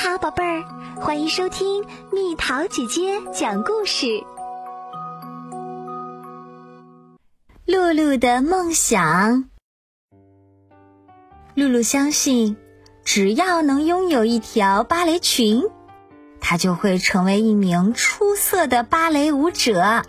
[0.00, 0.62] 好，宝贝儿，
[1.00, 4.22] 欢迎收听蜜桃姐姐讲故事。
[7.66, 9.50] 露露的梦想。
[11.56, 12.56] 露露相信，
[13.04, 15.64] 只要能拥有一条芭蕾裙，
[16.40, 20.04] 她就会成为一名出色的芭蕾舞者。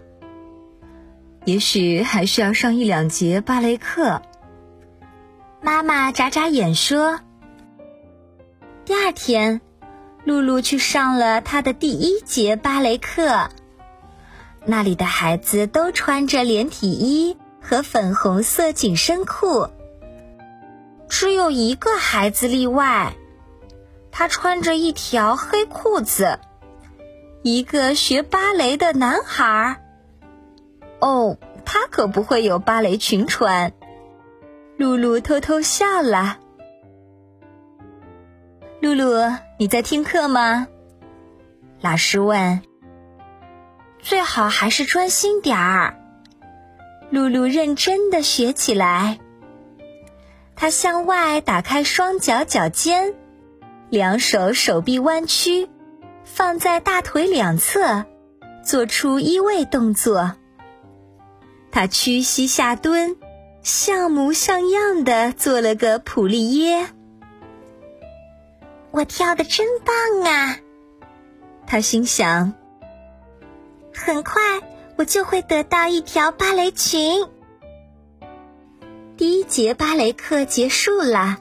[1.45, 4.21] 也许还需要上一两节芭蕾课。
[5.63, 7.19] 妈妈眨眨眼说
[8.85, 9.61] ：“第二天。”
[10.25, 13.49] 露露去上了她的第一节芭蕾课，
[14.65, 19.69] 那里的孩子都穿着连体衣和粉红色紧身裤，
[21.07, 23.15] 只有一个孩子例外，
[24.11, 26.39] 他穿着一条黑裤子，
[27.41, 29.81] 一个学芭蕾的男孩。
[30.99, 33.71] 哦，他可不会有芭蕾裙穿。
[34.77, 36.37] 露露偷偷笑了。
[38.81, 39.11] 露露，
[39.57, 40.67] 你在听课吗？
[41.81, 42.61] 老师问。
[44.01, 45.99] 最好还是专心点儿。
[47.09, 49.19] 露露认真的学起来。
[50.55, 53.15] 她向外打开双脚脚尖，
[53.89, 55.67] 两手手臂弯曲，
[56.23, 58.05] 放在大腿两侧，
[58.63, 60.35] 做出依位动作。
[61.69, 63.17] 她屈膝下蹲，
[63.61, 66.87] 像模像样的做了个普利耶。
[68.99, 69.95] 我跳的真棒
[70.29, 70.57] 啊！
[71.65, 72.53] 他心想。
[73.95, 74.41] 很快
[74.97, 77.25] 我就会得到一条芭蕾裙。
[79.15, 81.37] 第一节芭蕾课结束了，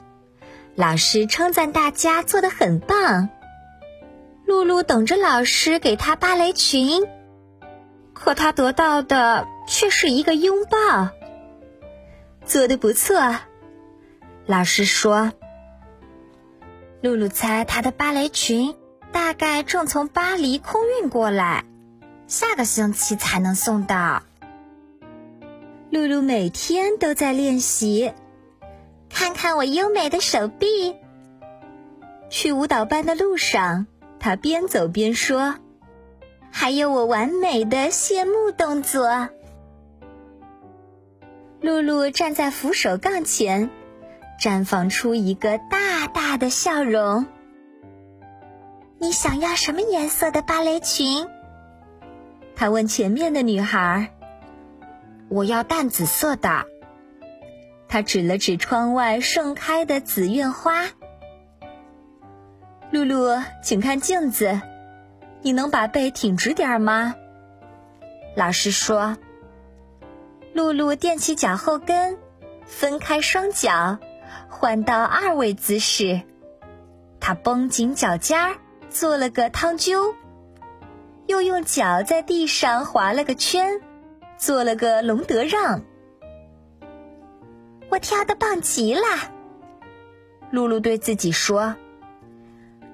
[0.75, 3.27] 老师称赞大家做的很棒。
[4.45, 7.05] 露露等着老师给她芭蕾裙，
[8.13, 11.09] 可她得到的却是一个拥抱。
[12.45, 13.35] 做的不错，
[14.45, 15.33] 老师说。
[17.01, 18.75] 露露猜，她的芭蕾裙
[19.11, 21.63] 大概正从巴黎空运过来，
[22.27, 24.23] 下个星期才能送到。
[25.89, 28.13] 露露每天都在练习，
[29.09, 30.95] 看看我优美的手臂。
[32.29, 33.87] 去舞蹈班的路上，
[34.19, 35.55] 她边走边说
[36.51, 39.29] ：“还有我完美的谢幕动作。”
[41.61, 43.71] 露露站在扶手杠前。
[44.39, 47.27] 绽放出一个大大的笑容。
[48.97, 51.27] 你想要什么颜色的芭蕾裙？
[52.55, 54.13] 他问前面的女孩。
[55.29, 56.65] 我要淡紫色的。
[57.87, 60.85] 他指了指窗外盛开的紫苑花。
[62.91, 64.61] 露露，请看镜子，
[65.41, 67.15] 你能把背挺直点吗？
[68.35, 69.17] 老师说。
[70.53, 72.17] 露露踮起脚后跟，
[72.65, 73.99] 分开双脚。
[74.59, 76.19] 换到二位姿势，
[77.21, 78.57] 他绷紧脚尖儿，
[78.89, 80.13] 做了个汤灸，
[81.27, 83.79] 又用脚在地上划了个圈，
[84.37, 85.83] 做了个龙德让。
[87.87, 89.01] 我跳的棒极了，
[90.51, 91.77] 露露对自己说：“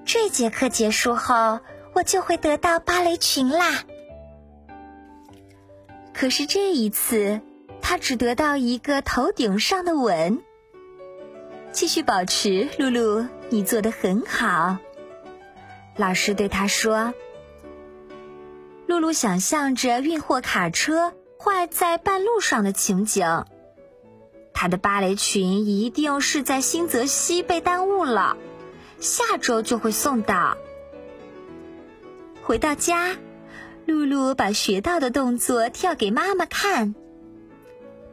[0.06, 1.58] 这节课结束后，
[1.94, 3.82] 我就会得到芭蕾裙啦。”
[6.14, 7.40] 可是这一次，
[7.82, 10.44] 他只得到一个头顶上的吻。
[11.76, 14.78] 继续保持，露露，你做的很好。
[15.94, 17.12] 老师对他说
[18.88, 23.44] ：“露露想象着运货卡车坏在半路上的情景，
[24.54, 28.38] 她的芭蕾裙一定是在新泽西被耽误了，
[28.98, 30.56] 下周就会送到。”
[32.42, 33.18] 回到家，
[33.84, 36.94] 露露把学到的动作跳给妈妈看，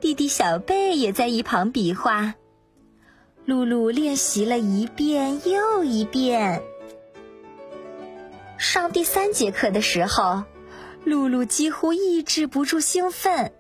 [0.02, 2.36] 弟弟小贝也在一旁比划。
[3.46, 6.64] 露露练习了一遍又一遍。
[8.58, 10.44] 上第三节课的时候，
[11.04, 13.54] 露露几乎抑制不住兴奋，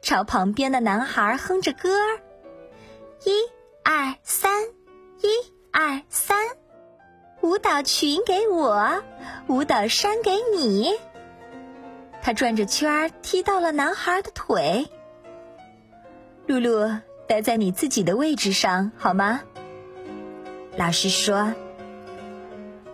[0.00, 2.20] 朝旁边的男孩哼着歌儿
[3.24, 3.32] ：“一
[3.82, 4.62] 二三，
[5.20, 5.28] 一
[5.72, 6.38] 二三，
[7.40, 9.02] 舞蹈裙给我，
[9.48, 10.94] 舞蹈衫给你。”
[12.22, 14.86] 他转着圈儿踢到了男孩的腿。
[16.46, 16.88] 露露。
[17.26, 19.42] 待在你自己的位置上好吗？
[20.76, 21.52] 老师说。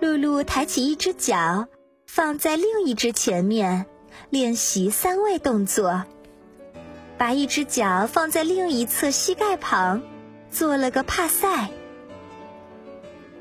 [0.01, 1.69] 露露抬起一只脚，
[2.07, 3.87] 放在另一只前面，
[4.31, 6.05] 练习三位动作。
[7.17, 10.03] 把一只脚放在另一侧膝盖旁，
[10.51, 11.71] 做了个帕赛。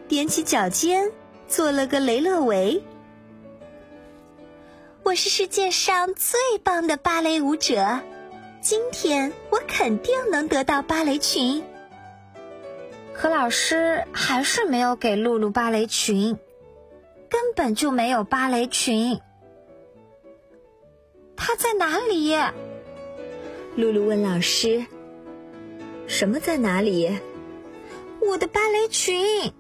[0.08, 1.12] 踮起脚尖，
[1.48, 2.84] 做了个雷勒维。
[5.04, 8.02] 我是世界上最棒的芭蕾舞者。
[8.62, 11.64] 今天我肯定能得到芭蕾裙，
[13.12, 16.38] 可老师还是没有给露露芭蕾裙。
[17.28, 19.20] 根本就没有芭蕾裙。
[21.38, 22.36] 它在哪里？
[23.76, 24.86] 露露问老师
[26.08, 27.18] ：“什么在哪里？”
[28.22, 29.54] 我的芭蕾裙。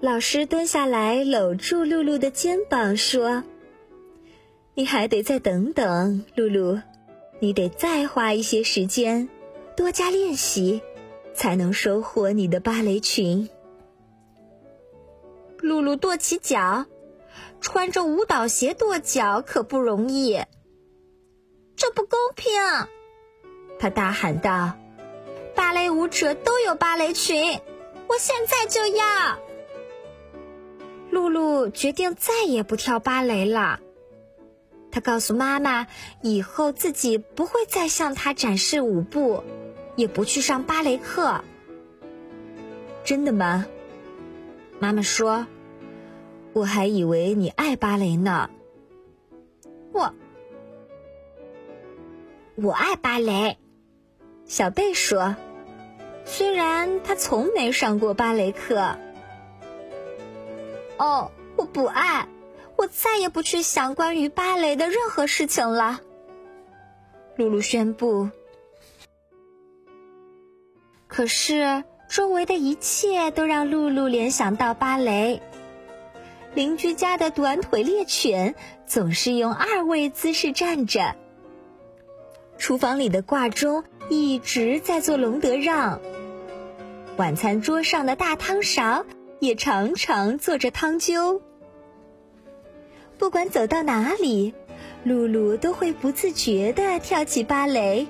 [0.00, 3.44] 老师蹲下来搂住露露的肩膀说
[4.72, 6.80] ：“你还得再等等，露露，
[7.38, 9.28] 你得再花一些时间，
[9.76, 10.80] 多加练习，
[11.34, 13.48] 才能收获你的芭蕾裙。”
[15.58, 16.86] 露露跺起脚。
[17.58, 20.40] 穿着舞蹈鞋跺脚可不容易，
[21.74, 22.52] 这不公平！
[23.78, 24.78] 他大喊道
[25.56, 27.60] ：“芭蕾舞者都有芭蕾裙，
[28.08, 29.38] 我现在就要！”
[31.10, 33.80] 露露决定再也不跳芭蕾了。
[34.96, 35.86] 他告诉妈妈，
[36.22, 39.44] 以后自己不会再向他展示舞步，
[39.94, 41.44] 也不去上芭蕾课。
[43.04, 43.66] 真的吗？
[44.78, 45.46] 妈妈说。
[46.54, 48.48] 我还以为你爱芭蕾呢。
[49.92, 50.14] 我
[52.54, 53.58] 我爱芭蕾，
[54.46, 55.36] 小贝说，
[56.24, 58.96] 虽然他从没上过芭蕾课。
[60.96, 62.26] 哦，我不爱，
[62.76, 66.00] 我再也不去想关于芭蕾的任何事情了。
[67.36, 68.28] 露露宣布。
[71.08, 75.40] 可是周围的一切都让露露联想到芭蕾。
[76.54, 78.54] 邻居家的短腿猎犬
[78.86, 81.14] 总是用二位姿势站着。
[82.58, 86.00] 厨房里的挂钟一直在做隆德让。
[87.16, 89.06] 晚餐桌上的大汤勺
[89.40, 91.40] 也常常做着汤灸。
[93.18, 94.54] 不管走到哪里，
[95.04, 98.06] 露露都会不自觉地跳起芭蕾。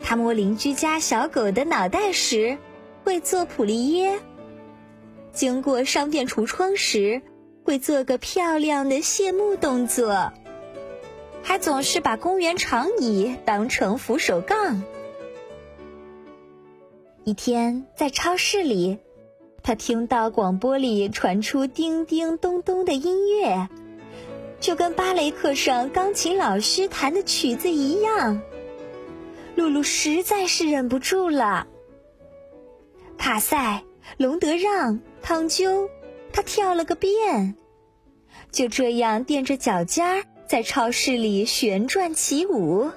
[0.00, 2.58] 她摸邻居家小狗的脑袋时，
[3.04, 4.18] 会做普利耶。
[5.32, 7.22] 经过商店橱窗时，
[7.64, 10.32] 会做个漂亮的谢幕动作，
[11.42, 14.82] 还总是把公园长椅当成扶手杠。
[17.24, 18.98] 一天在超市里，
[19.64, 23.70] 他听到广播里传出叮叮咚咚的音乐，
[24.60, 28.42] 就跟芭蕾课上钢琴老师弹的曲子一样。
[29.56, 31.66] 露露实在是忍不住了，
[33.16, 33.82] 卡塞。
[34.18, 35.88] 隆德让、汤灸，
[36.30, 37.56] 他跳了个遍，
[38.52, 42.90] 就这样垫着脚尖儿在超市里旋转起舞。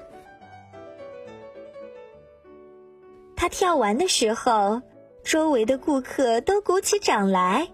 [3.37, 4.81] 他跳完的时候，
[5.27, 7.67] 周围的顾客都鼓起掌来，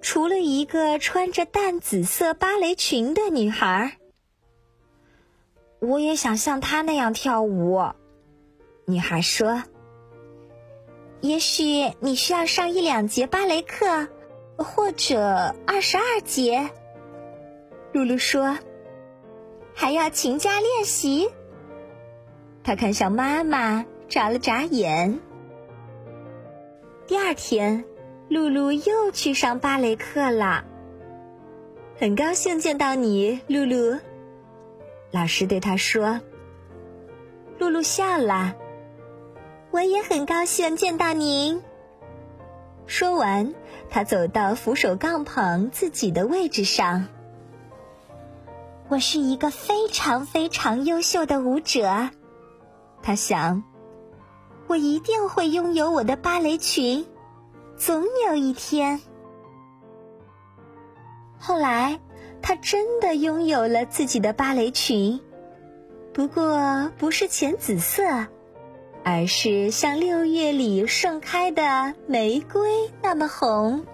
[0.00, 3.98] 除了一个穿着淡紫色芭蕾裙的女孩。
[5.78, 7.80] 我也想像她那样跳舞，
[8.84, 9.62] 女孩说。
[11.20, 14.08] 也许你需要上一两节芭蕾课，
[14.56, 16.68] 或者二十二节。
[17.92, 18.58] 露露说
[19.72, 21.30] ：“还要勤加练习。”
[22.64, 25.20] 她看向妈妈，眨了眨眼。
[27.10, 27.84] 第二天，
[28.28, 30.64] 露露又去上芭蕾课了。
[31.98, 33.98] 很高兴见到你，露露。
[35.10, 36.20] 老师对她说。
[37.58, 38.54] 露露笑了。
[39.72, 41.60] 我也很高兴见到您。
[42.86, 43.54] 说完，
[43.88, 47.08] 他走到扶手杠旁自己的位置上。
[48.86, 52.10] 我是一个非常非常优秀的舞者，
[53.02, 53.64] 他想，
[54.70, 57.04] 我一定会拥有我的芭蕾裙，
[57.76, 59.00] 总有一天。
[61.40, 61.98] 后来，
[62.40, 65.20] 他真的拥有了自己的芭蕾裙，
[66.12, 68.04] 不过不是浅紫色。
[69.02, 73.84] 而是像六月里盛开的玫瑰那么红。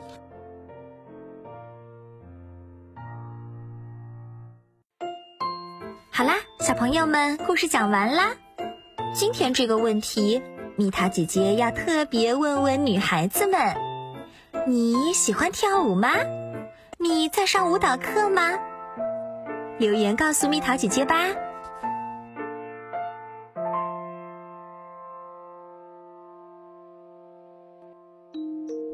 [6.11, 8.35] 好啦，小朋友们，故事讲完啦。
[9.15, 10.43] 今天这个问题，
[10.79, 13.59] 蜜桃姐姐要特别问问女孩子们：
[14.67, 16.11] 你喜欢跳舞吗？
[16.99, 18.43] 你在上舞蹈课吗？
[19.79, 21.15] 留言告诉蜜桃姐姐吧。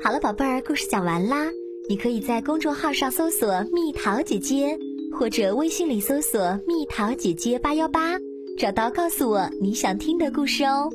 [0.04, 1.46] 好了，宝贝儿，故事讲完啦。
[1.88, 4.78] 你可以在公众号上搜索“蜜桃姐姐”，
[5.18, 8.12] 或者微信里搜索“蜜桃姐姐八幺八”，
[8.56, 10.88] 找到告诉我你想听的故事哦。